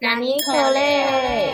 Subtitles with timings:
[0.00, 1.52] 纳尼可雷？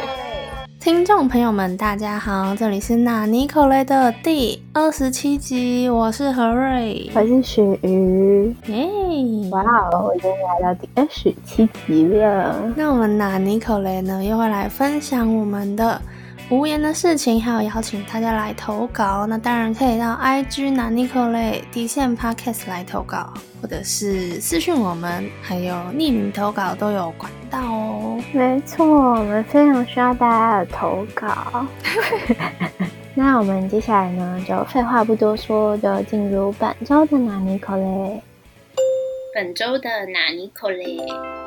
[0.78, 8.54] 听众朋友们，大家好，这里是纳尼可雷的第二十七集，我是何瑞，我是鳕鱼。
[8.66, 9.48] 耶！
[9.50, 9.62] 哇
[9.92, 12.70] 哦，我已经来到第二十七集了。
[12.76, 15.98] 那我们纳尼可雷呢，又会来分享我们的。
[16.50, 23.32] 无言的事情，还有邀请大家来投稿，那当然可以到 IG 拿 n i c o l e 底线 Podcast 来投稿，
[23.62, 28.20] 或者是私讯我们，还有匿名投稿都有管道哦。
[28.32, 31.66] 没错，我们非常需要大家的投稿。
[33.16, 38.22] 那我们接下来呢，就废话不多说，就进入本周的拿 n i c o l e
[39.34, 41.43] 本周的拿 n i c o l e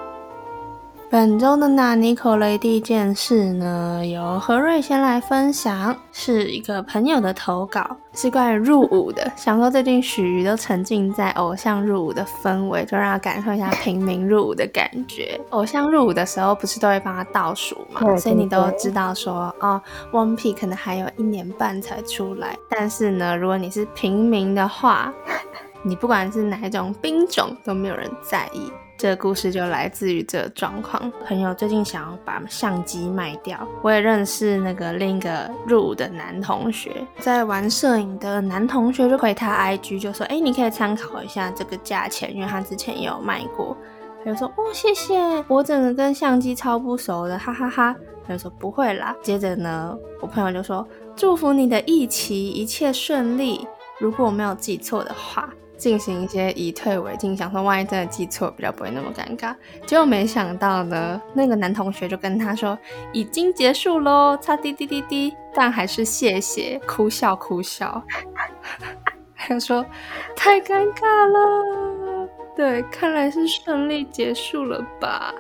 [1.10, 9.32] 本周的纳尼口雷第一件事呢，由何瑞先来分享，是一个朋友的投稿，是关于入伍的。
[9.38, 15.40] 想说最近许瑜都沉浸在偶像入伍的氛围，就让他感受一下平民入伍的感觉。
[15.52, 18.02] 偶像入伍的时候，不是都会帮他倒数嘛？
[18.18, 22.58] 所以你都知道说，哦，One P 可能还有一年半才出来。
[22.70, 25.14] 但是呢，如果你是平民的话，
[25.84, 28.70] 你不管是哪一种兵种，都没有人在意。
[28.98, 31.12] 这个故事就来自于这个状况。
[31.28, 43.78] 朋友最近想要把相机卖掉，我也认识那个另一个入伍的男同学，在玩摄影的男同学就回他 IG 就说：“哎，你可以参考一下这个价钱，因为他之前也有卖过。”
[44.26, 45.16] 他就说：“哦，谢谢，
[45.48, 47.96] 我整个跟相机超不熟的，哈哈哈。”
[48.28, 53.68] 他就说：“不会啦。”接着呢，我朋友就说：“祝福你的疫期一切顺利。”
[54.00, 55.48] 如果我没有记错的话。
[55.78, 59.56] 进行一些以退为进，想说万一真的记错，比较不会那么尴尬。
[59.86, 62.78] 结果没想到呢，那个男同学就跟他说
[63.14, 68.04] 已经结束喽，擦滴滴滴滴，但还是谢谢，哭笑哭笑。
[69.36, 69.86] 他说
[70.36, 75.34] 太尴尬了，对，看来是顺利结束了吧？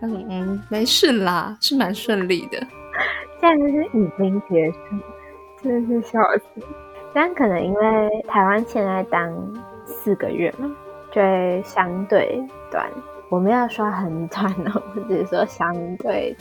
[0.00, 2.58] 他说嗯，没事啦，是蛮顺利的。
[3.40, 4.78] 现在是已经结束，
[5.62, 6.64] 真的是笑死。
[7.12, 9.28] 但可能因为台湾现在当。
[10.02, 10.70] 四个月嘛，
[11.12, 12.88] 就会相对短。
[13.30, 16.36] 我们要说很短哦， 我只是说相对。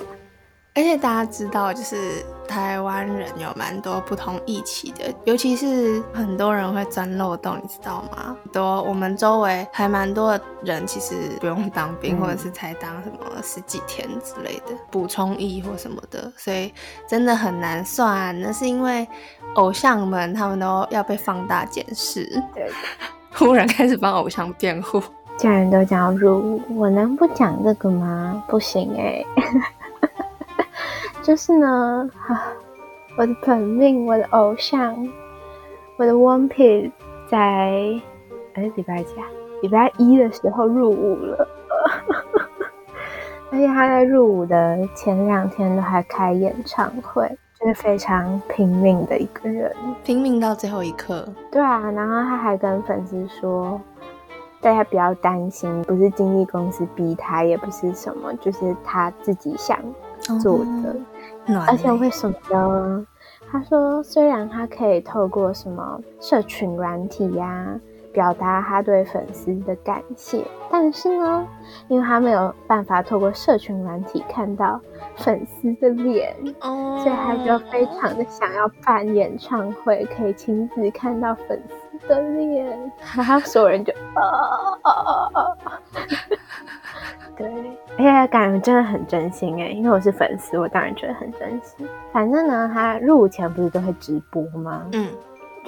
[0.75, 8.37] 而且大家知道，就是台湾人有蛮多不同义气的，尤其是很多人会钻漏洞，你知道吗？
[8.53, 16.71] 多我们周围还蛮多人其实不用当兵，或者是才当什么十几天之类的补充役或什么的，所以
[17.07, 18.39] 真的很难算。
[18.39, 19.05] 那是因为
[19.55, 22.23] 偶像们他们都要被放大检视。
[22.53, 22.71] 对。
[23.33, 25.01] 突然开始帮偶像辩护，
[25.37, 28.43] 家人都加入，我能不讲这个吗？
[28.47, 29.23] 不行哎，
[31.23, 32.09] 就是呢，
[33.17, 34.95] 我的本命，我的偶像，
[35.97, 36.91] 我的 One Piece
[37.29, 37.37] 在
[38.53, 39.25] 哎礼拜几啊？
[39.61, 41.47] 礼拜一的时候入伍了，
[43.51, 47.29] 而且他在入伍的前两天都还开演唱会。
[47.61, 51.27] 是非常拼命的一个人，拼命到最后一刻。
[51.51, 53.79] 对啊，然后他还跟粉丝说，
[54.61, 59.77] 大家不要担心，不是经纪公司逼他，也不是什么，就是他自己想
[60.41, 60.95] 做的。
[61.67, 63.05] 而且为什么呢？
[63.51, 67.77] 他说，虽然他可以透过什么社群软体呀。
[68.11, 71.47] 表达他对粉丝的感谢，但是呢，
[71.87, 74.79] 因为他没有办法透过社群软体看到
[75.15, 82.65] 粉丝的脸，所以他就非常的想要办演唱会，可以亲自看到粉丝的脸。
[83.15, 84.21] 然 后所有人就啊
[84.83, 84.91] 啊
[85.33, 85.79] 啊啊！
[87.37, 87.47] 对，
[87.97, 91.87] 而且感觉真的很真心哎，因为我是粉丝，我当然觉得很真心。
[92.11, 94.85] 反正呢，他入伍前不是都会直播吗？
[94.93, 95.07] 嗯。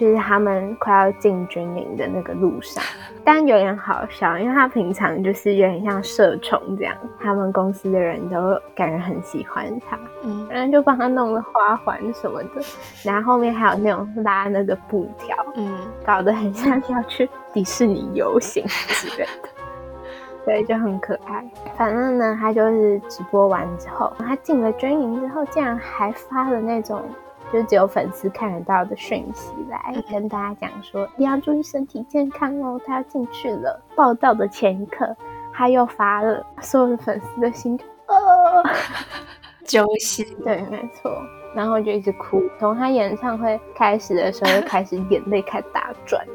[0.02, 2.84] 就是他们快要进军营的那个路上，
[3.24, 12.62] 但有点好笑，因为他平常就是有点像社宠这样，他们公司的人都感觉很喜欢他，嗯，然后就帮他弄了花环什么的，
[13.04, 15.72] 然后后面还有那种拉那个布条，嗯，
[16.04, 19.50] 搞得很像要去迪士尼游行之类的，
[20.44, 21.46] 所以就很可爱。
[21.78, 27.04] 反正呢，他就是直播完之后，他进了军营之后，竟然还发了那种。
[27.52, 32.80] 就只有粉丝看得到的讯息来跟大家讲说，你要注意身体健康哦。
[32.86, 33.82] 他要进去了。
[33.96, 35.16] 报道的前一刻，
[35.54, 38.64] 他又发了，所有的粉丝的心呃
[39.66, 40.26] 揪心。
[40.44, 41.12] 对，没错。
[41.54, 46.26] 然后就一直哭，从他演唱会开始的时候就开始眼泪开始打转。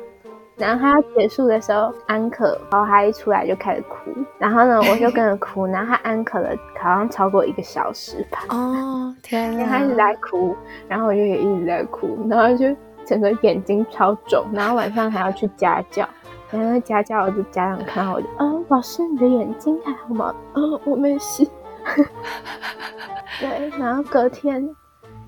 [0.56, 6.48] 然后他要结束的时候，安可，然后他一出来就开始哭，然后呢，我就跟着哭，然后他安可了
[6.80, 8.38] 好像超过一个小时吧。
[8.48, 9.66] 哦，天哪！
[9.66, 10.56] 他一直在哭，
[10.88, 12.74] 然后我就也一直在哭，然后就
[13.04, 16.08] 整个眼睛超肿，然后晚上还要去家教，
[16.50, 20.34] 然后家教我的家长看到我就，嗯， 老师你的眼睛还好吗？
[20.54, 21.46] 嗯，我没事。
[23.38, 24.66] 对，然后隔天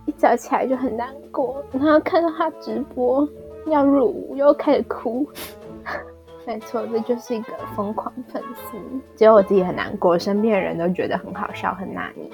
[0.07, 3.29] 一早起来就很难过，然后看到他直播
[3.71, 5.29] 要入伍，又开始哭。
[6.47, 8.79] 没错，这就是一个疯狂粉丝。
[9.15, 12.31] 只有我自己很难过，身边的人都觉得很好笑，很纳尼。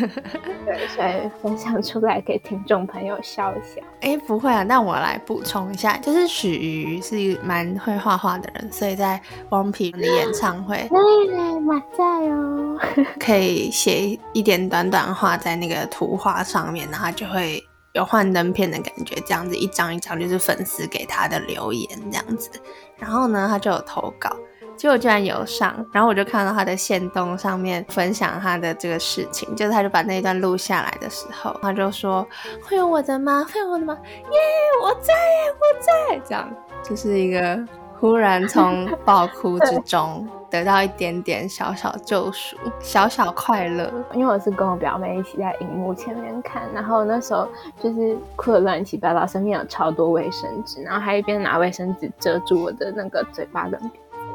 [0.64, 3.82] 对，所以分享出来给听众朋友笑一笑。
[4.00, 9.20] 哎，不会啊，那我来补充一下，就是许瑜是蛮会画画的人，所以在
[9.50, 12.78] 汪皮的演唱会，对，马在哦，
[13.20, 17.62] 可以写一点短短话在那个图画上面，然后就会。
[17.92, 22.50] 有幻灯片的感觉，这样子一张一张就是粉丝给他的留言这样子，
[22.96, 24.34] 然后呢，他就有投稿，
[24.76, 32.26] 结果居然有上，然后我就看到他的线动上面分享他的这个事情，就是他就把那一段录下来的时候，他就说
[32.62, 33.46] 会有我的吗？
[33.52, 33.96] 会有我的吗？
[34.30, 34.38] 耶，
[34.82, 35.12] 我在，
[35.52, 36.50] 我在，这样
[36.82, 37.58] 就是一个
[38.00, 40.26] 忽然从爆哭之中。
[40.52, 43.90] 得到一点点小小救赎，小小快乐。
[44.12, 47.48] 因为我是跟我表妹一起在荧幕前面看，然后那时候
[47.82, 53.80] 就是哭的乱七八糟，身边有超多卫生纸，然后还一边拿卫生纸遮住我的那个嘴巴跟，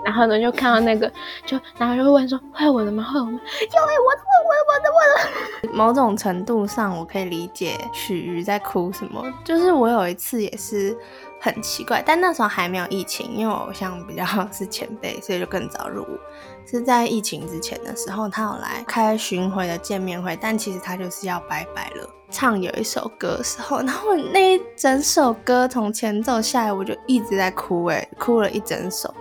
[0.04, 1.08] 然后呢就看到那个，
[1.46, 3.04] 就然后就问说：“会我的吗？
[3.04, 3.32] 会我吗？”
[3.62, 5.78] 有哎，我的，我的，我的，我的。
[5.78, 9.24] 某种程度上，我可以理解许瑜在哭什么。
[9.44, 10.98] 就是我有一次也是。
[11.40, 16.18] 很奇怪，但那时候还没有疫情，因为我偶像比较是前辈，所以就更早入伍。
[16.66, 22.10] 是在疫情之前的时候，他有来开巡回的见面会，但其实他就是要拜拜了。
[22.30, 29.14] 唱有一首歌的时候，然后那一整首歌从前奏下来，我就一直在哭，哎，哭了一整首。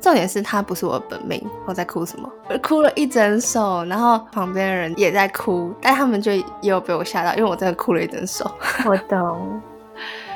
[0.00, 2.30] 重点是他不是我本命，我在哭什么？
[2.48, 8.50] 我哭了一整首，然后旁边的人也在哭，但他们就也有被我吓到，因为我真的哭了一整首。
[8.86, 9.60] 我懂，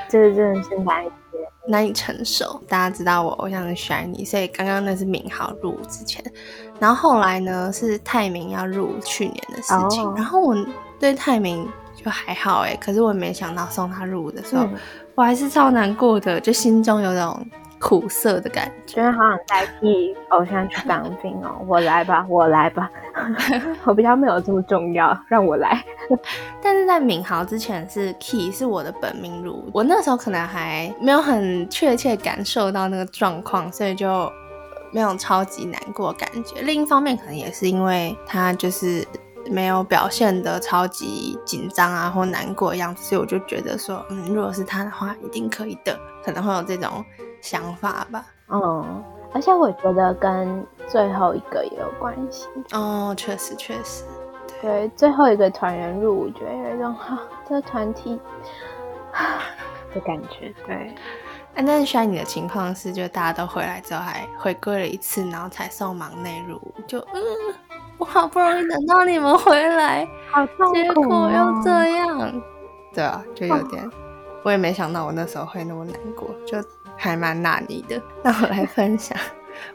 [0.08, 1.05] 这真的是难。
[1.68, 2.60] 难以承受。
[2.66, 6.24] 大家知道我偶像是 Shiny，所以刚刚那是敏豪入伍之前，
[6.80, 10.02] 然后后来呢是泰明要入伍去年的事情。
[10.14, 10.56] 然后我
[10.98, 14.68] 对泰明就还好哎，可是我没想到送他入伍的时候，
[15.14, 17.46] 我还是超难过的，就心中有种。
[17.78, 21.62] 苦涩的感觉，真的好想代替偶像去当兵哦！
[21.66, 22.90] 我来吧，我来吧，
[23.84, 25.84] 我比较没有这么重要，让我来。
[26.62, 34.30] 但是在敏豪之前是 Key 是我的本命如，我那时候可能还没有很确切感受到那个状况，所以就
[34.90, 36.60] 没有超级难过感觉。
[36.62, 39.06] 另一方面，可能也是因为他就是
[39.50, 47.04] 没有表现的超级紧张啊或难过的样子，所以我就觉得说，嗯，如果是他的话，一定可以的，可能会有这种。
[47.40, 52.46] 想法吧，嗯，而且我觉得跟最后一个也有关系。
[52.73, 54.05] 哦，确实确实，
[54.61, 57.19] 对，最后一个团员入，伍觉得有一种哈，
[57.49, 58.20] 这个团体
[59.94, 60.94] 的感觉，对。
[61.55, 67.20] 哎，但是需要你的情况是，就大家都回来之后还回归了一次，然后才送忙内入伍，就嗯，
[67.99, 72.43] 我好不容易等到你们回来，好痛苦，结果又这样，
[72.94, 73.90] 对啊，就有点，
[74.44, 76.58] 我也没想到我那时候会那么难过，就。
[76.98, 79.16] 还蛮纳尼的，那我来分享。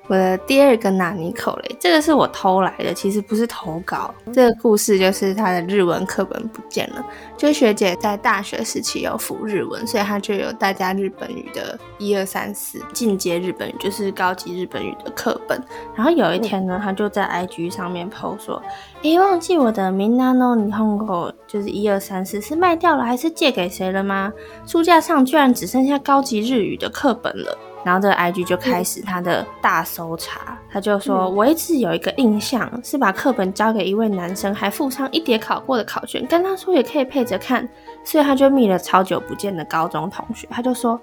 [0.07, 4.13] 我的第二个纳尼口雷，这个是我偷来的，其实不是投稿。
[4.33, 7.06] 这个故事就是他的日文课本不见了。
[7.38, 15.62] 就学姐在大学时期有辅日文，所以她就有大家日本语的一二三四进阶日本语，就是高级日本语的课本。
[15.95, 18.62] 然后有一天呢，她就在 IG 上面 PO 说
[19.03, 24.31] ：“诶，忘记我的 Minano Nihongo 就是一二三四是卖掉了还是借给谁了吗？
[24.65, 37.67] 书架上居然只剩下高级日语的课本了。”然后这个 IG 就开始他的大搜查，他就说：“我一直有一个印象，是把课本交给一位男生，还附上一叠考过的考卷，跟他说也可以配着看。”
[38.05, 40.99] 所以他就密了超久不见的高中同学，他就说：“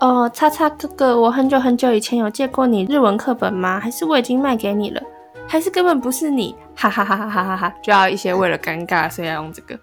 [0.00, 3.80] 哦，叉叉哥哥，我很久很久以前有借过你日文课本吗？
[3.80, 5.02] 还是我已经卖给你了？
[5.48, 6.54] 还是根本不是你？
[6.74, 7.74] 哈哈哈哈哈哈哈！
[7.82, 9.78] 就要一些为了尴尬，所以要用这个。”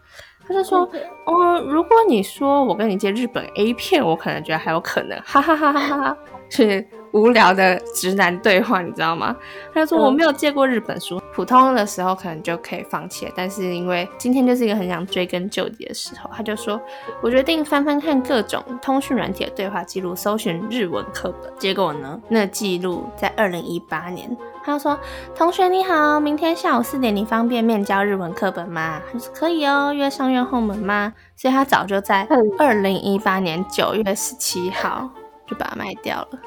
[0.47, 0.87] 他就说
[1.25, 6.17] ：“哦，如果你说我跟你借日本 A 片，我可能觉得还有可能，哈哈哈哈哈哈，
[6.49, 6.85] 是
[7.15, 9.35] 无聊的直男对话，你知道吗？”
[9.73, 16.79] 他就说：“我没有借过日本书，普通的时候可能就可以放弃，但是因为今天就是一个很想追根究底的时候，他就说
[17.23, 21.51] 我决定翻翻看各种通讯软体的对话记录，搜寻日文课本。
[21.57, 24.29] 结果呢，那记录在二零一八年。”
[24.65, 24.99] 他就说
[25.37, 35.07] ：“同学你好，明天下午四点你方便面交日文课本吗？”他说：“可以哦，约上院后门吗？”所以他早就在二零一八年九月十七号
[35.45, 36.39] 就把它卖掉了，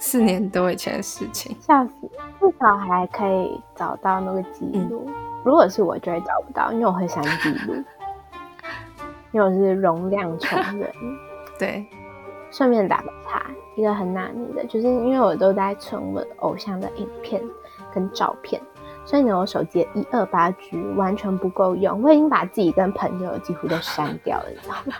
[0.00, 1.54] 四年多以前的事情。
[1.60, 1.92] 笑死，
[2.40, 5.08] 至少还可以找到那个记录。
[5.44, 7.74] 如果是我，就会找不到，因为我会删记录，
[9.30, 10.90] 因为我是容量穷人。
[11.58, 11.86] 对。
[12.50, 17.40] 顺便打个岔，一个很难捏的，就是因为我都在存我偶像的影片
[17.94, 18.60] 跟照片，
[19.04, 24.94] 所以呢，我手机的一二八 G 完全不够用，我已经把自己跟朋友几乎都删掉了，你知道吗？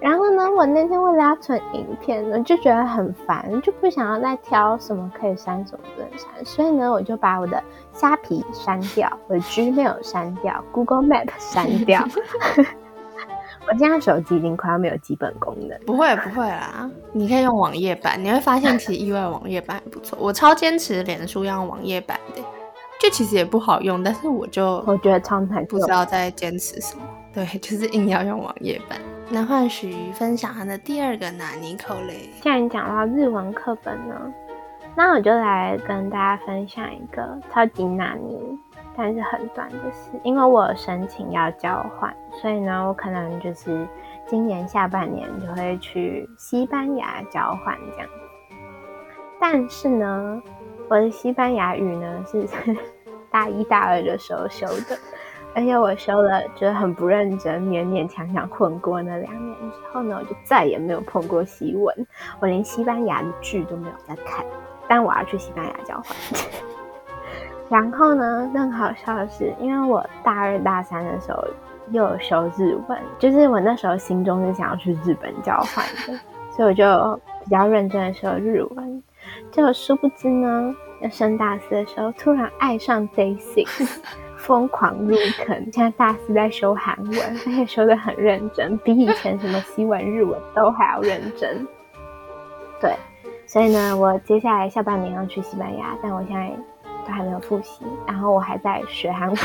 [0.00, 7.62] 然后呢，我那天为了要存影片呢，就觉得很烦，就不想要再挑什么可以删，什么不能删，所以呢，我就把我的
[7.92, 12.06] 虾皮删掉，我的 Gmail 删掉，Google Map 删掉。
[13.70, 15.78] 我现在手机已经快要没有基本功能。
[15.84, 20.16] 不会不会啦，你可以用网页版，你会发现其实意外网页版不错。
[20.20, 22.40] 我超坚持脸书要用网页版的，
[22.98, 27.02] 就其实也不好用，但是我就我觉得超难，不知道在坚持什么。
[27.34, 28.98] 对，就是硬要用网页版。
[29.30, 32.30] 那换许分享他的第二个拿尼口嘞。
[32.40, 34.32] 既然讲到日文课本呢，
[34.96, 38.40] 那我就来跟大家分享一个超级拿尼，
[38.96, 40.18] 但是很短的事。
[40.24, 43.86] 因为我申请要交换，所以呢，我可能就是
[44.26, 48.08] 今年下半年就会去西班牙交换这样。
[49.38, 50.42] 但是呢，
[50.88, 52.48] 我的西班牙语呢是
[53.30, 54.98] 大一大二的时候修的。
[55.58, 62.06] 而且我修了，就是很不认真，勉勉强强混过那两年之后呢，我就再也没有碰过西文，
[62.38, 64.46] 我连西班牙的剧都没有在看。
[64.86, 66.16] 但我要去西班牙交换。
[67.68, 71.44] 然后呢，更好笑的是，因为我大二大三的时候
[71.90, 76.20] 又有修日文，就是我那时候心中是想要去日本交换的，
[76.52, 79.02] 所以我就比较认真的修日文。
[79.50, 83.98] 结果殊不知呢，要升大四的时候突然爱上 Day Six。
[84.38, 85.14] 疯狂入
[85.44, 91.66] 坑， 现在大四在修韩文，而 且修的很认真，比以前什么西文、日文都还要认真。
[92.80, 92.94] 对，
[93.46, 96.50] 所以呢，我接下来下半年要去西班牙，但我现在
[97.06, 99.36] 都还没有复习，然后我还在学韩文。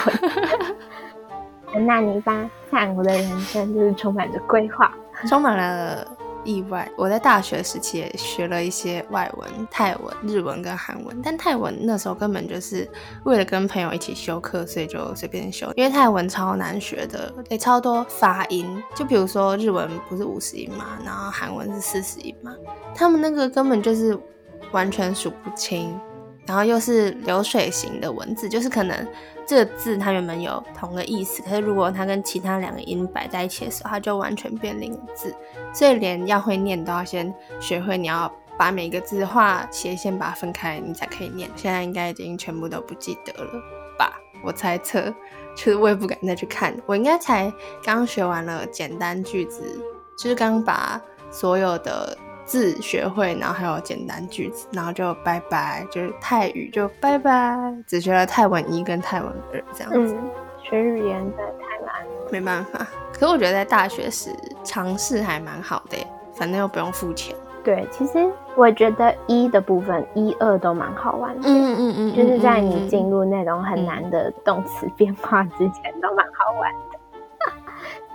[1.86, 4.94] 那你吧，韩国的人生就是充满着规划，
[5.28, 6.08] 充满了。
[6.44, 11.22] 意外，我在大学时期也学了一些外文，泰文、日文跟韩文。
[11.24, 12.90] 但泰文那时候根本就是
[13.24, 15.72] 为了跟朋友一起修课，所以就随便修。
[15.76, 18.82] 因为泰文超难学的，得超多发音。
[18.96, 22.56] 就比如说日文不是五十音嘛，然后韩文是四十音嘛，
[22.94, 24.18] 他们那个根本就是
[24.72, 26.00] 完全数不清。
[26.46, 29.08] 然后又是流水型的文字，就是可能。
[29.46, 35.36] 这个字它原本有同个意思，可是如果它跟其他两个音摆在一起的时候，它就完全变另一个字。
[35.74, 41.50] 所以连要会念都要先学会，你要把每个字画斜线，把它分开，你才可以念。
[41.56, 43.52] 现在应该已经全部都不记得了
[43.98, 44.14] 吧？
[44.44, 45.14] 我猜测，
[45.56, 46.76] 其实我也不敢再去看。
[46.86, 47.52] 我应该才
[47.84, 49.64] 刚学完了简单句子，
[50.18, 52.18] 就是刚把所有的。
[52.46, 57.58] 字学会，然后还有简单句子，然后就拜拜，就是泰语就拜拜，
[57.88, 60.16] 只学了泰文一跟泰文二这样子。
[60.16, 60.30] 嗯，
[60.62, 61.96] 学语言的太难，
[62.32, 62.86] 没办法。
[63.14, 64.30] 可我觉得在大学时
[64.64, 65.98] 尝试还蛮好的，
[66.34, 67.36] 反正又不用付钱。
[67.64, 71.48] 对，其实我觉得一的部分一二都蛮好玩的。
[71.48, 76.93] 嗯嗯嗯，就是在你进入那种很难的动词变化之前，都蛮好玩的。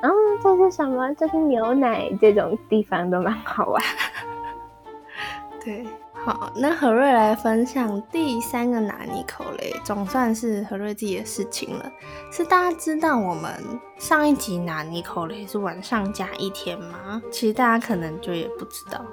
[0.00, 0.10] 嗯，
[0.42, 1.12] 这是什么？
[1.14, 3.82] 这是牛奶，这种地方都蛮 好玩。
[5.64, 11.90] 对，好，那何瑞来分享第三个拿尼口雷，总算是何瑞自己的事情了。
[12.30, 13.52] 是大家知道我们
[13.98, 17.20] 上一集拿尼口雷是晚上加一天吗？
[17.32, 19.04] 其实大家可能就也不知道。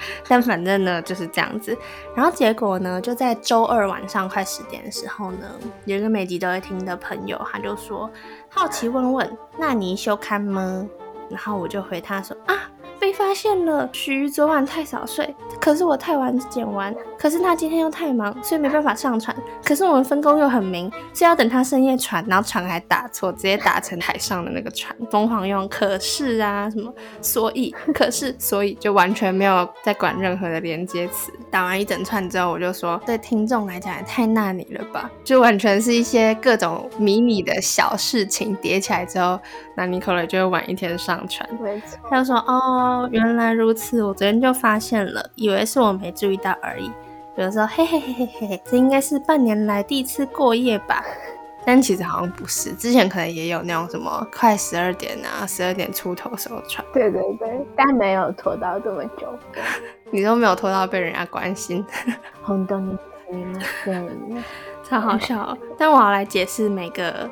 [0.28, 1.76] 但反正呢就是这样子，
[2.14, 5.48] 然后结果呢就在周二晚上快十点的时候呢，
[5.84, 8.10] 有一个每集都会听的朋友，他就说
[8.48, 10.86] 好奇问问，那你休刊吗？
[11.30, 12.54] 然后我就回他说啊。
[12.98, 19.34] 被发现了，徐昨晚太少睡，可是我太晚剪完，可是他今天又太忙，所以没办法上传。
[19.64, 31.32] 可是我们分工又很明，是要等他深夜传，然后传还打错，直接打成海上的那个船，疯狂用可是啊什么，所以可是所以就完全没有在管任何的连接词。
[31.50, 39.38] 打完一整串之后，我就说，对听众来讲也太纳你了吧，就完全是一些各种迷你的小事情叠起来之后，
[39.76, 41.48] 那你可能就会晚一天上传。
[42.10, 42.87] 他就说哦。
[42.88, 46.90] 哦，原来如此，我昨天就发现了，以为是我没注意到而已。
[47.36, 51.04] 有的时候，嘿嘿嘿嘿嘿嘿，这应该是半年来第一次过夜吧？
[51.66, 56.82] 但其实好像不是，之前可能也有那种什么快十二点啊，十二点出头时候传。
[56.94, 59.28] 对对对，但没有拖到这么久。
[60.10, 61.84] 你都没有拖到被人家关心。
[62.42, 62.98] 红灯
[64.82, 65.56] 超好笑。
[65.76, 67.30] 但我要来解释每个。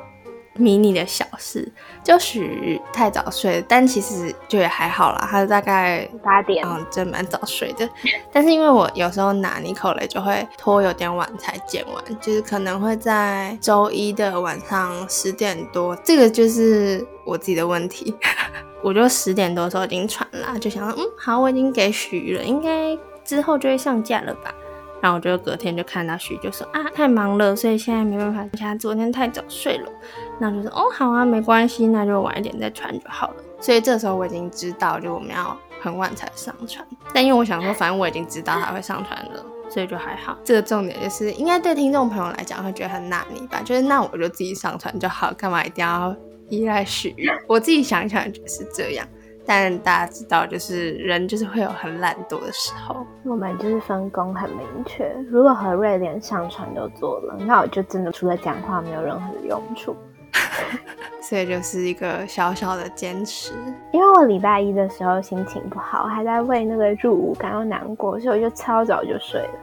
[0.57, 1.67] 迷你的小事，
[2.03, 5.27] 就许太早睡，但其实就也还好啦。
[5.29, 7.87] 他大概八点，嗯，真蛮早睡的。
[8.31, 18.15] 但是因为我有时候拿尼口雷就会拖有点晚才剪完，就是可能会在周一的晚上十点多，这个就是我自己的问题。
[18.83, 24.53] 我就十点多的时候已经传啦，就想说，嗯，好，我已经给许了，应该之后就会上架了吧。
[24.99, 29.91] 然后我就隔天就看到许就说啊太忙了，所以现在没办法，他昨天太早睡了。
[30.39, 33.35] 那就是哦好啊，没关系，那就晚一点再传就好了。
[33.59, 36.85] 所以这时候我已经知道，就我们要很晚才上传。
[37.13, 40.37] 但因为我想说，反正我已经知道他会上传了，所以就还好。
[40.43, 43.61] 这个重点就是，应该对听众朋友来讲会觉得很纳尼吧？
[43.65, 46.15] 就是那我就自己上传就好，干嘛一定要
[46.49, 47.35] 依赖许愿？
[47.47, 49.07] 我自己想一想就是这样。
[49.49, 53.07] 但大家知道，就是人就是会有很懒惰的时候。
[53.23, 55.09] 我们就是分工很明确。
[55.31, 59.95] 如果何瑞连上传都做了，那我就真的除了讲话没有任何的用处。
[61.21, 63.53] 所以就是一个小小的坚持。
[63.91, 69.59] 因为我礼拜一的时候心情不好，还在为那个入伍感到难过，所以我就超早就睡了。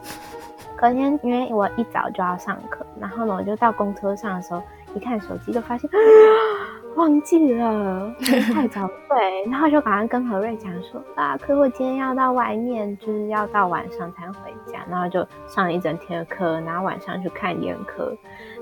[0.76, 4.62] 隔天因为我一早就要上课，然后呢我就到公车上的时候
[4.94, 5.88] 一看手机，就发现。
[6.96, 8.14] 忘记了，
[8.52, 18.16] 太早睡，然后就赶快跟何瑞讲说啊，可我今天要到外面，就是要到晚上才回家，然后就上一整天的课，然后晚上去看眼科，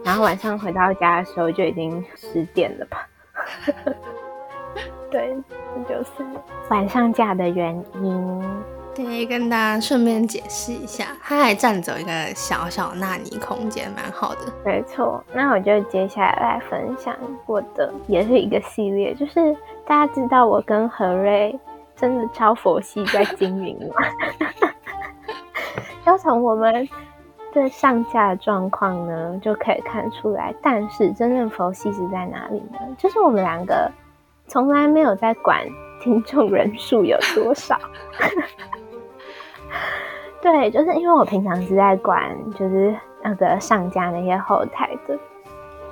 [0.05, 3.07] 然后晚上回到家的时候就已经十点了吧？
[5.11, 5.37] 对，
[5.87, 6.25] 这就是
[6.71, 8.43] 晚上假的原因。
[8.95, 14.41] 对，跟大家顺便解释一下，它还占走一个小小纳尼空间，蛮好的。
[14.65, 19.57] 没错，那我就接下来来分享我的，也是一个系列，就是
[19.87, 21.59] 大家知道我跟何瑞
[21.97, 23.95] 真的超佛系在经营吗？
[26.05, 26.87] 要从我们
[27.55, 32.79] 的上架的状况呢就可以看出来，但是真正佛系是在哪里呢？
[32.99, 33.91] 就是我们两个
[34.47, 35.67] 从来没有在管
[36.03, 37.79] 听众人数有多少。
[40.43, 45.17] 对，就是因为我平常是在管，就是那个上架那些后台的，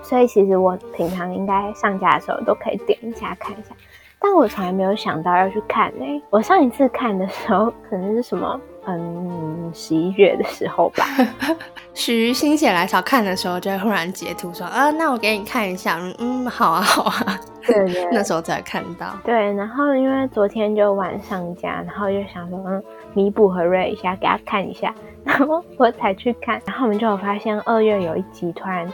[0.03, 3.73] 所以其实我平常应该上架的时候都可以点一下看一下，
[4.19, 6.23] 但我从来没有想到要去看呢。
[6.31, 11.05] 我上一次看的时候，可能是什么，嗯，十一月的时候吧。
[11.95, 17.39] 徐心血来潮看的时候，就会忽然截图说，啊，那我给你看一下，嗯，好啊，好啊。
[17.65, 19.07] 对对， 那时候才看到。
[19.23, 22.83] 对，然后因为昨天就晚上架，然后就想说，嗯。
[23.15, 24.95] 弥补和瑞一下，给他看一下，
[25.25, 28.91] 然后我才去看，然后我们就有发现二月有一集突然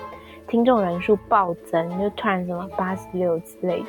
[0.49, 3.87] 听众人数暴增，就突然什么八十六之类的，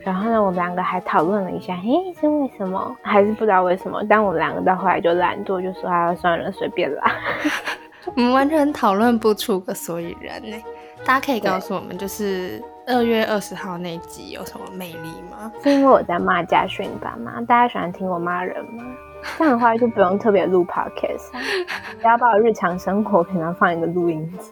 [0.00, 1.90] 然后呢，我们两个还讨论了一下，嘿，
[2.20, 2.96] 是为什么？
[3.02, 4.02] 还是不知道为什么？
[4.08, 7.12] 但我们两个到后来就懒惰，就说啊，算了，随便啦。
[8.14, 10.56] 我们完全讨论不出个所以然呢。
[11.06, 15.52] 大家可以告诉我们，就是二月二十号那集有什么魅力吗？
[15.62, 17.42] 是因为我在骂家训吧吗？
[17.46, 18.84] 大家喜欢听我骂人吗？
[19.36, 21.30] 这样的话就不用特别录 podcast，
[22.00, 24.50] 不要把我日常生活平常放一个录音机。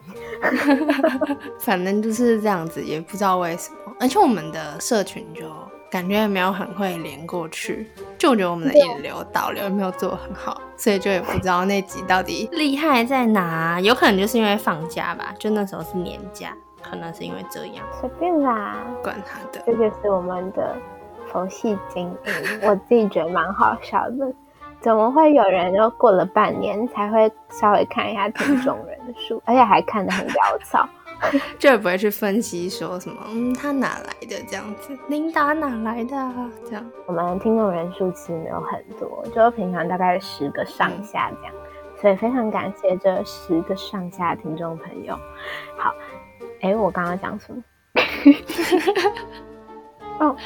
[1.60, 3.76] 反正就是这样子，也不知道为什么。
[4.00, 5.42] 而且我们的社群就
[5.90, 7.86] 感觉也没有很会连过去，
[8.18, 13.80] 就我觉得我们的引流导流没有做很好，所以就也不知道那集到底厉害在哪。
[13.80, 17.84] 有可能就是因为放假吧，就那时候是年假，可能是因为这样。
[18.00, 19.62] 随便啦，管他的。
[19.64, 20.74] 这就是我们的
[21.30, 24.32] 佛系经营，我自己觉得蛮好笑的。
[24.82, 30.86] 怎么会有人又过了半年才会稍微看一下听众人数， 而且还看得很潦草，
[31.56, 36.34] 就也不会去分析说什么，嗯，他哪来的这样子，琳达哪来的
[36.68, 36.84] 这样。
[37.06, 41.54] 我们听众人数其实没有很多，就平常大概十个上下这样，
[42.00, 45.14] 所以非常感谢这十个上下听众朋友。
[45.78, 45.94] 好，
[46.60, 47.62] 哎，我刚刚讲什么？
[50.18, 50.36] 哦。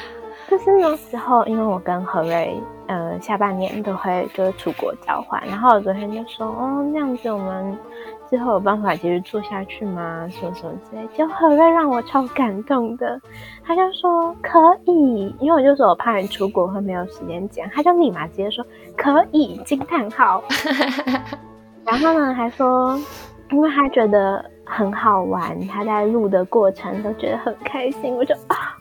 [0.49, 2.57] 就是那时候，因为我跟何瑞，
[2.87, 7.77] 呃，下半年都会就是出国交换，然后我昨天就说，哦，那样子我们
[8.29, 10.25] 之后有办法继续做下去吗？
[10.31, 13.19] 什么什么之类，就何瑞让我超感动的，
[13.65, 20.41] 他就说可以，因为我就说我怕你出国会没有时间讲，他就立马直接说可以，惊叹号，
[21.83, 22.97] 然后呢还说，
[23.51, 28.76] 因为他觉得很好玩，他在录的过程都觉得很开心，我就啊。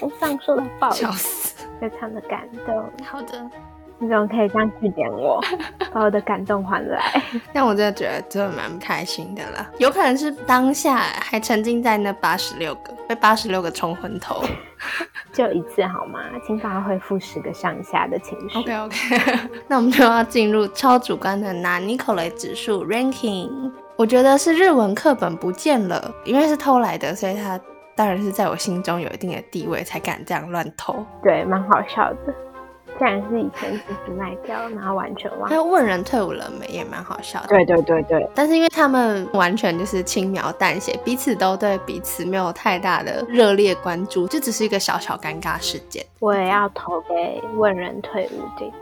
[0.00, 2.74] 我上说到爆，笑死，非常的感动。
[3.04, 3.50] 好的，
[3.98, 5.42] 你怎么可以这样去点我，
[5.92, 7.22] 把我的感动还来？
[7.52, 9.68] 但我真的觉得真的蛮开心的啦。
[9.78, 14.40] 有可能是当下还沉浸在那八十六个，被八十六个冲昏头，
[15.32, 16.20] 就一次好吗？
[16.46, 18.58] 请赶快恢复十个上下的情绪。
[18.58, 23.72] OK OK，那我们就要进入超主观的拿尼可雷指数 ranking。
[23.96, 27.58] 我觉得是日文课本不见了，因为是偷来的，所以它。
[27.98, 31.04] 当然是在我心中有一定的地位，才敢这样乱偷。
[31.20, 32.32] 对，蛮好笑的。
[32.96, 35.48] 竟然是以前自己卖掉，然后完全忘。
[35.48, 37.48] 还有问人退伍了没，也蛮好笑的。
[37.48, 38.30] 对对对对。
[38.36, 46.04] 但是因为他们完全就是轻描淡写，彼此都对彼此没有太大的热烈关注，这只是一个小小尴尬事件。
[46.20, 48.72] 我也要投给问人退伍这个。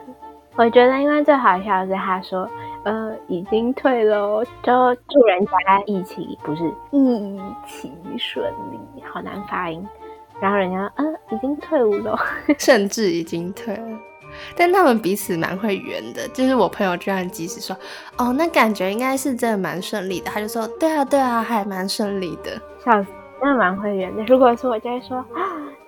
[0.57, 2.47] 我觉得因为最好笑的是他说。
[2.87, 5.53] 呃，已经退了，就祝人家
[5.87, 9.85] 一起不是一起顺利，好难发音。
[10.41, 12.17] 然后人家嗯，已经退伍了，
[12.61, 13.99] 甚至已经退了。
[14.57, 17.77] 但他们彼此蛮会圆的，就是我朋友居然即使说，
[18.19, 22.53] 哦，那感觉应该是真的蛮顺利的，他就说，对啊，对啊，还蛮顺利的，
[22.85, 23.09] 笑死，
[23.41, 24.23] 真的蛮会圆的。
[24.27, 25.25] 如果是我就会说，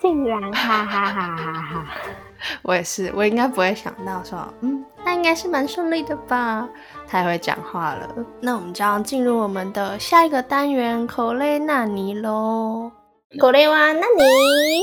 [0.00, 1.84] 竟然，哈哈哈哈哈。
[2.62, 6.68] 我也是，我应该不会想到说，嗯，那应该是蛮顺利的吧？
[7.06, 8.08] 太会讲话了。
[8.40, 12.90] 那我们就要进入我们的下一个单元口雷纳尼喽。
[13.38, 14.82] 口雷哇，纳尼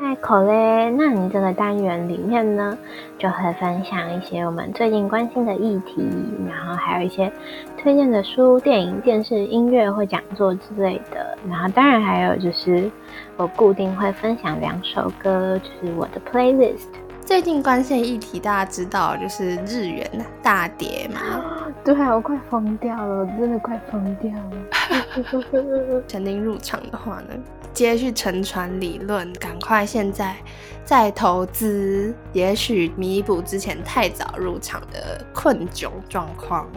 [0.00, 2.76] 在口雷纳尼这个单元里面呢，
[3.18, 6.08] 就会分享一些我们最近关心的议题，
[6.48, 7.32] 然后还有一些
[7.78, 11.38] 推荐的书、电影、电视、音乐或讲座之类的。
[11.48, 12.90] 然后当然还有就是。
[13.36, 16.88] 我固定会分享两首歌，就是我的 playlist。
[17.32, 20.06] 最近关键议题，大家知道就是日元
[20.42, 21.71] 大跌嘛？
[21.84, 26.02] 对啊，我快疯掉了，真的快疯掉了。
[26.08, 27.34] 肯定入场的话呢，
[27.72, 30.36] 接续沉船理论，赶快现在。
[30.84, 36.68] 再投资，也许弥补之前太早入场的困窘状况。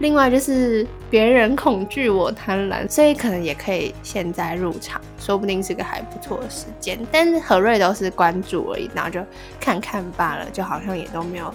[0.00, 6.98] 另外就是别人恐惧，我贪婪，所以可能也可以现在入场，说不定是个还不错的时间。
[7.12, 9.20] 但是何瑞都是关注而已，然后就
[9.60, 11.54] 看看罢了，就好像也都没有。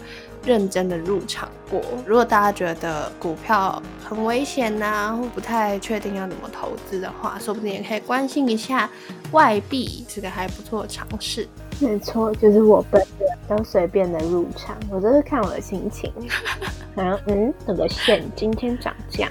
[0.50, 1.80] 认真的入场过。
[2.08, 8.90] 如果大家觉得股票很危险呐，或不太确定要怎么投资的话，说不定也可以关心一下
[9.32, 11.48] 外币，是个还不错的尝试。
[11.80, 16.12] 没错，就是我本人都随便的入场，我都是看我的心情。
[16.96, 19.30] 然后嗯，这个线今天涨价，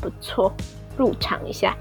[0.00, 0.52] 不错，
[0.96, 1.76] 入场一下。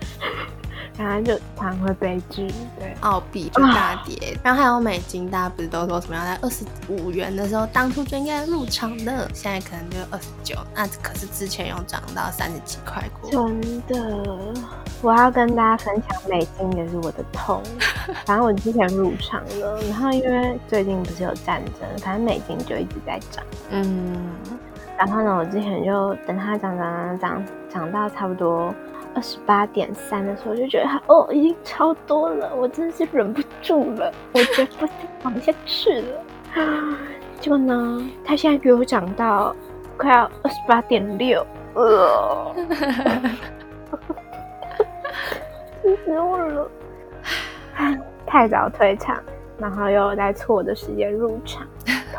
[1.00, 2.46] 然后就常会悲剧，
[2.78, 13.32] 对，澳币就大跌，然后还有美金，大家不是都说什么要在二十五元的时候，当初就应该入场的，现在可能就二十九，那可是之前有涨到三十几块过。
[13.32, 14.54] 真的，
[15.02, 17.64] 我要跟大家分享美金也是我的痛，
[18.28, 24.36] 反正我之前入场了，然后因为最近不是有战争，反正美金就一直在涨，嗯，
[24.98, 28.76] 然后呢，我之前就等它涨涨涨涨涨到差不多。
[29.20, 34.88] 二十八点三的时候，就觉得它哦，已经超多了，我真的是忍不住了， 我觉得不
[35.24, 36.24] 往下去了。
[37.42, 39.54] 结果呢，他现在给我涨到
[39.98, 42.56] 快要二十八点六，呃，
[45.84, 46.72] 气死我了！
[48.26, 49.22] 太早退场，
[49.58, 51.68] 然后又在错的时间入场，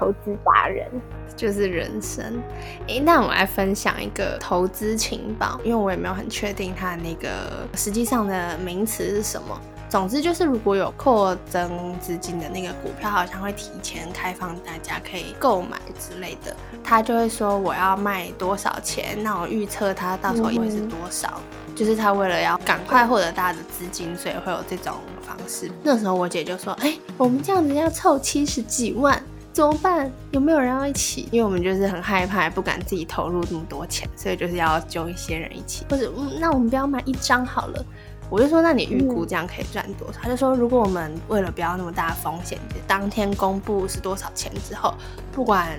[0.00, 0.90] 投资达人。
[1.36, 2.42] 就是人生，
[2.86, 7.30] 诶，那我来分享一个投资情报，因为我也没有很确定它那个
[7.74, 9.58] 实际上的名词是什么。
[9.88, 21.40] 总之就是，如果有扩增资金的那个股票，好像会提前开放大家可以购买之类的，他就会说我要卖多少钱，那我预测它到时候会是多少。
[21.74, 25.70] 就是他为了要赶快获得大家的资金，所以会有这种方式。
[25.82, 29.22] 那时候我姐就说，哎，我们这样子要凑七十几万。
[29.52, 30.10] 怎么办？
[30.30, 31.28] 有没有人要一起？
[31.32, 35.84] 因为我们就是很害怕，不敢自己投入这么多钱，所以就是要揪一些人一起。
[35.90, 37.84] 或者，嗯，那我们不要买一张好了。
[38.30, 40.20] 我就说，那你预估这样可以赚多少？
[40.22, 44.94] 他就说，如果我们为了不要那么大风险，当天公布是多少钱之后，
[45.32, 45.76] 不管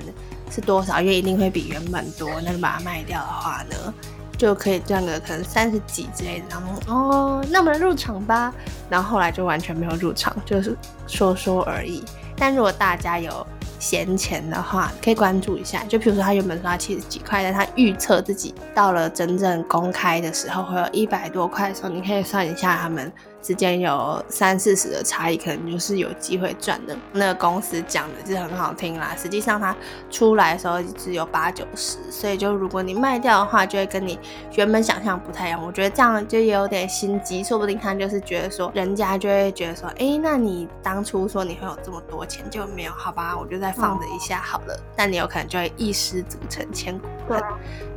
[0.52, 3.94] 是多少，因为一定会比原本多，那就把它卖掉的话呢，
[4.38, 6.46] 就可以赚个可能三十几之类的。
[6.50, 8.54] 然后，哦，那我们入场吧。
[8.90, 12.04] 然后后来就完全没有入场，就是说说而已。
[12.36, 13.48] 但如果大家有
[13.82, 15.84] 闲钱的话，可以关注一下。
[15.90, 23.12] 就比如说，他原本说他七十几块，但他预测自己到了真正公开的时候会有一百多块的时候，你可以算一下他们。
[23.42, 26.96] 之间有三四十的差异，可能就是有机会赚的。
[27.14, 29.76] 那个公司讲的是很好听啦，实际上它
[30.10, 34.20] 出来的时候只有八九十，所以就如果你卖掉的话，就会跟你
[34.56, 35.66] 原本想象不太一样。
[35.66, 42.92] 我觉得这样就也有点心机，说不定他就是觉得说，人家就会觉得说，哎，那你当初说你会有这么多钱就没有？
[42.92, 44.80] 好吧，我就再放着一下好了。
[44.96, 47.42] 但你有可能就会一失足成千古恨，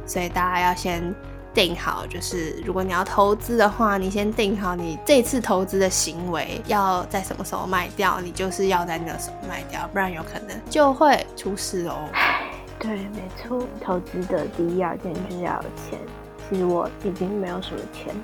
[0.07, 1.14] 所以大家要先。
[1.54, 12.08] 定好，就是如果你要投资的话，你先定好你这次投资的行为要在什么时候卖掉，你就是要在那个时候卖掉，不然有可能就会出事哦。
[12.78, 15.98] 对，没错，投资的第一要件就是要有钱。
[16.48, 18.14] 其实我已经没有什么钱。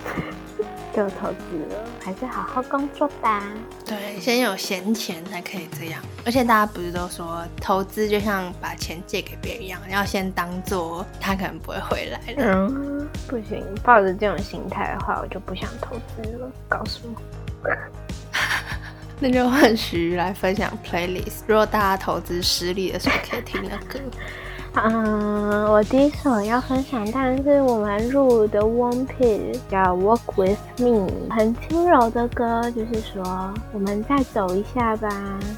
[0.93, 3.41] 就投资了，还是好好工作吧。
[3.87, 6.03] 对，先有闲钱才可以这样。
[6.27, 12.67] 而且大家不是都说，投资就像把钱借给别人一样，要先当做他可能不会回来了。
[12.69, 16.51] 嗯，不行，抱着这种心态的话，我就不想投资了。
[16.69, 17.03] 告诉
[17.63, 17.71] 我，
[19.21, 21.43] 那就换徐来分享 playlist。
[21.47, 24.01] 如果大家投资失利的时候可以听的歌。
[24.73, 35.09] 嗯，我第一首要分享，当然是我们入的 One Piece 叫 Walk with Me，很轻柔的歌，就是说我们再走一下吧，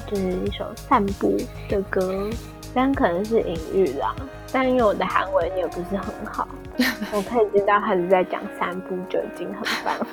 [0.07, 1.37] 就是一首散步
[1.69, 2.27] 的歌，
[2.73, 4.15] 但可能是隐喻啦。
[4.51, 6.47] 但因为我的韩文也不是很好，
[7.13, 10.07] 我可以知道他是在讲散步就已经很棒了。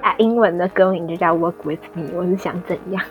[0.00, 3.04] 啊，英文的歌名就叫 Walk with Me，我是想怎样？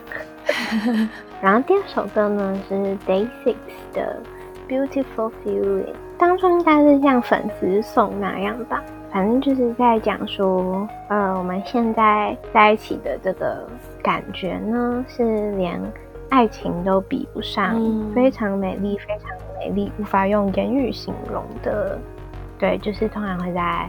[1.40, 2.74] 然后第二首歌呢是
[3.06, 3.54] Day Six
[3.94, 4.20] 的。
[4.68, 13.64] Beautiful feeling，当初应该是像粉丝送那样吧，反正就是在讲说，呃，我们现在在一起的这个
[14.02, 15.80] 感觉呢，是连
[16.30, 17.80] 爱情都比不上，
[18.12, 21.96] 非常美丽，非常美丽，无法用言语形容的。
[22.58, 23.88] 对，就是通常会在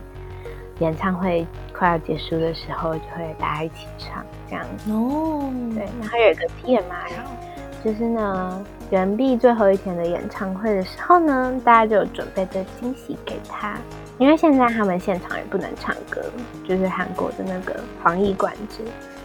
[0.77, 4.91] 演唱会快要结束的时候，就会大家一起唱这样子。
[4.91, 8.63] 哦，对，然后有一个 TMI，就是呢。
[8.89, 13.78] 原币最后一天的演唱会的时候呢，大家就准备着惊喜给他，
[14.17, 16.21] 因为现在他们现场也不能唱歌，
[16.67, 18.84] 就是韩国的那个防疫管制，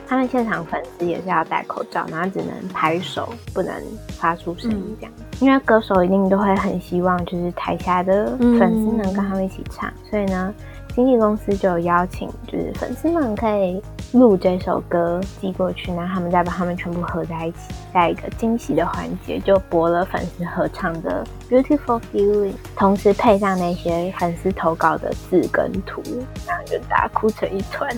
[0.08, 3.72] 他们现场粉丝也是要戴口罩，然后只能拍手，不能
[4.08, 5.12] 发出声音这样。
[5.40, 10.52] 因为歌手一定都会很希望，就是台下的粉丝能跟他们一起唱，所以呢。
[10.94, 17.58] 经纪公司就有邀请，就是粉丝们可以录这首歌寄过去，然后他们再把他们全部合在一起，
[17.94, 26.02] 在一个惊喜的环节就播了粉丝合唱的《Beautiful Feeling》，同时配上那些粉丝投稿的字跟图，
[26.46, 27.90] 然后就大家哭成一团。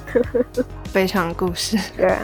[0.87, 2.17] 非常故事，对，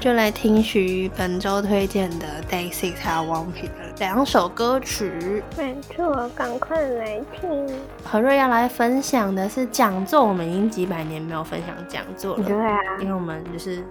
[0.00, 5.42] 就来听徐本周推荐的 Day Six 还有 One Piece 的两首歌曲。
[5.56, 7.66] 没错，赶快来听。
[8.04, 13.84] 何瑞要来分享的是讲座，我们已经几百年没有分享讲座了，对啊，因为我们就是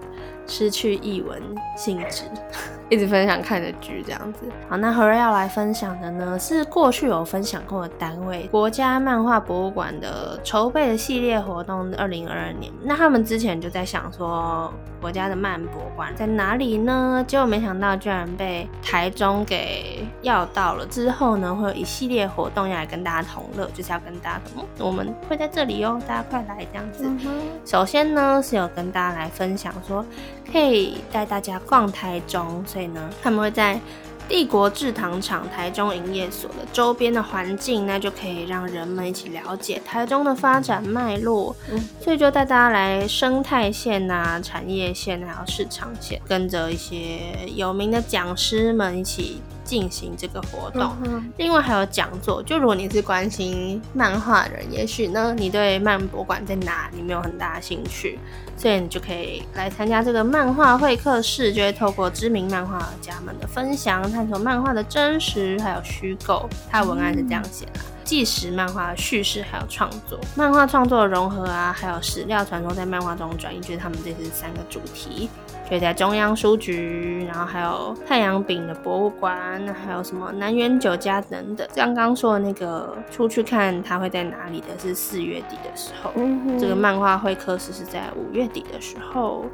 [0.46, 1.40] 失去译文
[1.76, 2.24] 性质。
[2.90, 12.72] 一直分享看的剧这样子，好，那何瑞要来分享的呢，是过去有分享过的单位国家漫画博物馆的筹备的系列活动，二零二二年。
[12.82, 14.72] 那他们之前就在想说，
[15.02, 17.22] 国家的漫博馆在哪里呢？
[17.26, 20.86] 结果没想到居然被台中给要到了。
[20.86, 27.06] 之后呢，会有一系列活动要来跟大家同乐，就是要跟大家嗯，我们会在这里哦，大家快来这样子。
[27.66, 30.02] 首先呢，是有跟大家来分享说，
[30.50, 32.64] 可以带大家逛台中。
[32.66, 33.80] 所以呢，他们会在
[34.28, 41.56] 帝国制糖厂台中营业所的周边的环境，那就可以让人们一起了解台中的发展脉络。
[41.70, 47.20] 嗯，所以就带大家来生态线啊、产业线还有市场线，跟着一些
[47.54, 49.40] 有名的讲师们一起。
[49.68, 50.90] 进行这个活动，
[51.36, 52.42] 另外还有讲座。
[52.42, 58.18] 就如果你是关心漫画人，也许呢你对漫博馆在哪里没有很大的兴趣，
[58.56, 66.48] 所以你就可以来参加这个漫画会客室，就会透过知名漫画家们的分享，探索漫画的真实还有虚构。
[66.70, 75.28] 它的文案是这样写的：纪实漫画叙事还有创作，漫画创作的融合啊，还有史料传说在漫画中转移，就是他们这是三个主题。
[75.76, 81.66] 以在中央书局，然后还有太阳饼的博物馆，还有什么南园酒家等等。
[81.74, 86.10] 刚刚说的那个出去看它会在哪里的，是四月底的时候。
[86.58, 89.44] 这个漫画会课时是在五月底的时候。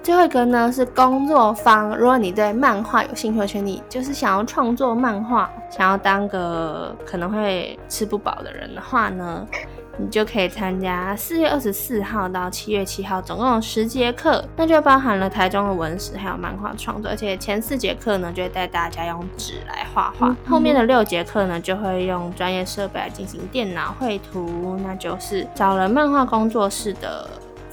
[0.00, 1.94] 最后一个呢是工作方。
[1.94, 9.46] 如果你对漫画有兴趣，而且你就是想要创作漫画，想要当个可能会吃不饱的人的话呢？
[9.98, 27.28] 你就可以参加四月二十四号到七月七号，总共有十节课，那就包含了台中的文史还有漫画创作，而且前四节课呢就会带大家用纸来画画，后面的六节课呢就会用专业设备来进行电脑绘图，那就是找了漫画工作室的。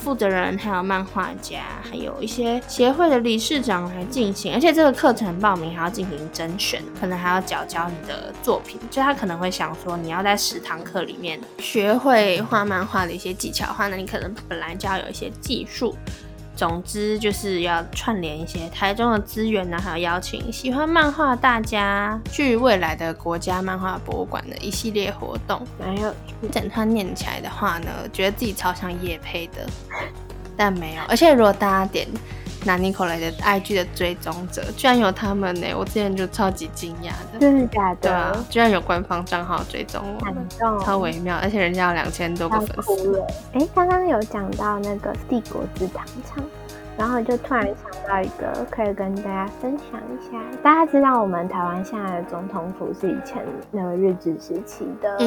[0.06, 15.96] 负责人还有漫画家，还有一些协会的理事长来进行，而且这个课程报名还要进行甄选，可能还要缴交你的作品，就他可能会想说，你要在十堂课里面学会画漫画的一些技巧的话，那你可能本来就要有一些技术。
[16.56, 25.62] 总之就是要串联一些台中的资源呢，还有邀请喜欢漫画大家去未来的国家漫画博物馆的一系列活动。
[25.80, 26.14] 没有
[26.52, 29.68] 整串念起来的话呢，觉得自己超像叶配的，
[30.56, 31.02] 但没有。
[31.10, 32.08] 而且如果大家点。
[32.66, 35.68] 拿尼可雷的 IG 的追踪者居然有他们呢！
[35.78, 37.98] 我之前就超级惊讶的，真的假的？
[38.02, 43.24] 对啊，居然有官方账号追踪我，感动超微妙，而且人家有两千多个粉丝。
[43.54, 46.44] 哎，刚刚有讲到那个帝国之糖厂。
[46.98, 50.40] 然后就突然想到一个，可以跟大家分享一下。
[50.64, 55.18] 大家知道我们台湾现在的总统府是以前那个日治时期的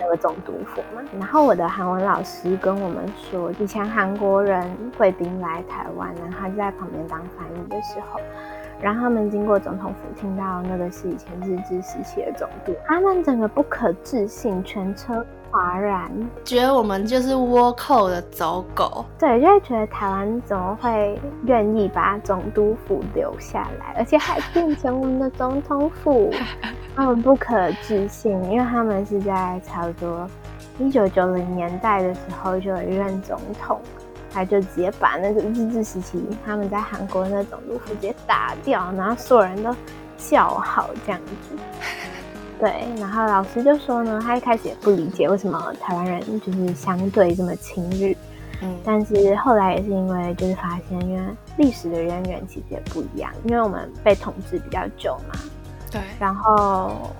[0.00, 1.02] 那个总督府嘛？
[1.18, 8.20] 然后我的韩文老师跟我们说，以前韩国人贵宾来台湾，然后他就在旁边当翻译的时候，
[8.80, 16.10] 然后他们经过总统府，听到那个是以前日治时期的总督，他们整个不可置信，全车哗然，
[16.44, 19.04] 觉得我们就是倭寇的走狗。
[19.18, 26.30] 对，就会觉得台湾怎么会愿意把总督府留下来，而且还变成我们的总统府？
[26.96, 30.28] 他们不可置信，因为他们是在差不多
[30.78, 33.80] 一九九零年代的时候就有一任总统。
[34.34, 39.74] 他就直接把那个日治时期他们在韩国那总督府直接打掉，然后所有人都
[40.18, 41.56] 叫好这样子。
[42.58, 48.16] 对，然后老师就说呢，他一开始也不理解为什么台湾人就是相对这么亲日，
[48.60, 55.38] 嗯，但是后来也是因为就是发现，因为历史的渊源其实也不一样，因为我们被统治比较久嘛，
[55.90, 57.10] 对，然后。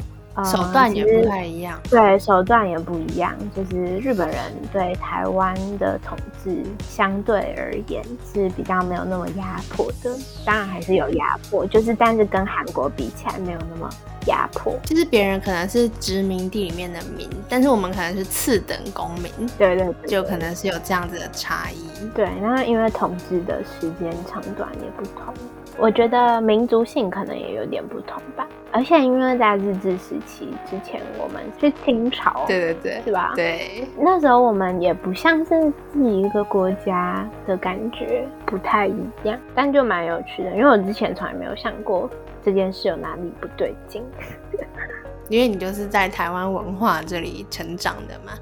[0.42, 3.32] 手段也不太一样，对，手段也不一样。
[3.54, 4.36] 就是日本人
[4.72, 10.10] 对台湾的统治相对而言是比较没有那么压迫的，
[10.44, 13.88] 当然还是有压迫，就是但是跟韩国比起来没有那么
[14.26, 14.76] 压迫。
[14.84, 22.08] 就是别人可能是殖民地里面的民，但是我们可能是次等公民，对对，就可能是有这样子的差异。
[22.14, 25.32] 对，然后因为统治的时间长短也不同。
[25.76, 33.32] 我觉得民族性可能也有点不同吧，而且因为在日治时期之前，我们是清朝，对对对，是吧？
[33.34, 42.08] 对，那时候我们也不像是自己一个国家的感觉，不太一样，但就蛮有趣的，因为我之前从来没有想过
[42.42, 44.02] 这件事有哪里不对劲，
[45.28, 48.32] 因为你就是在台湾文化这里成长的嘛。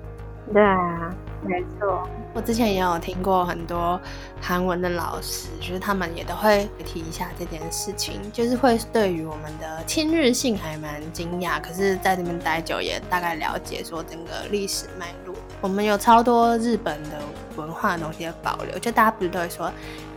[0.53, 1.14] 对啊。
[1.44, 4.00] 没错，我之前也有听过很多
[4.40, 11.61] 韩文的老师，就是他们也都会提一下这件事情，就是会对于我们的亲日性还蛮惊讶。
[11.61, 15.35] 可是在这边待久，也大概了解说整个历史脉络。
[15.61, 17.20] 我们有超多日本的
[17.57, 19.70] 文化东西的保留，就大家不是都会说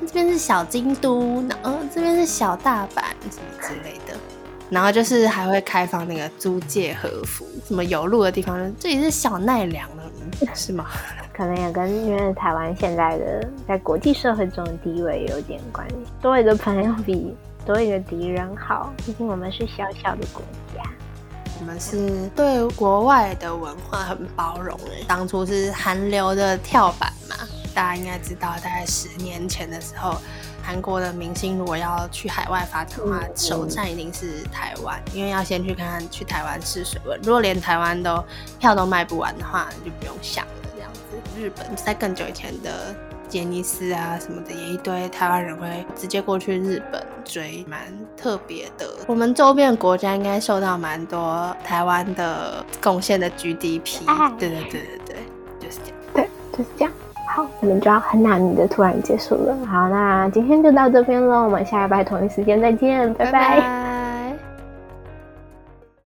[0.05, 4.15] 这边是小京都，然后这边是小大阪什么之类的，
[4.69, 10.04] 然后就是还会开放那个租借和服，什么有路的地方，这里是小奈良的。
[10.54, 10.88] 是吗？
[11.32, 15.95] 可能也跟因为台湾现在的在国际社会中的地位有点关系。
[16.21, 20.41] 多一个朋友比多一个敌人好，毕竟我们是小小的国
[20.73, 20.82] 家。
[21.60, 25.06] 我们是对国外的文化很包容诶。
[25.08, 27.36] 当初是韩流的跳板嘛，
[27.73, 30.17] 大家应该知道，大概十年前的时候。
[30.65, 37.19] 韩国的明星如果要去海外发展的话，首站一定是台湾，因为要先去看看去台湾试水温。
[37.21, 38.23] 如果连台湾都
[38.60, 40.51] 票都卖不完的话，就不用想了。
[40.75, 42.95] 这样子，日本在更久以前的
[43.30, 47.82] 杰尼斯啊什么的，也一堆台湾人会直接过去日本追，蛮
[48.17, 48.89] 特别的。
[49.08, 53.99] 我们周边国家应该受到蛮多台湾的贡献的 GDP。
[54.39, 55.17] 对对对对对，
[55.60, 55.97] 就是这样。
[56.13, 56.93] 对，就是这样。
[57.35, 59.53] 好，我们就要很难的突然结束了。
[59.65, 64.14] 好，那今天就到这边喽，我们下礼拜同一时间再见，拜拜。